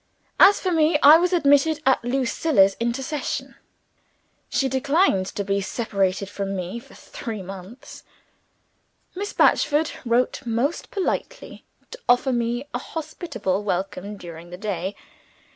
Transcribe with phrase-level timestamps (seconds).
[0.39, 3.53] As for me, I was admitted at Lucilla's intercession.
[4.49, 8.03] She declined to be separated from me for three months.
[9.13, 14.95] Miss Batchford wrote, most politely, to offer me a hospitable welcome during the day.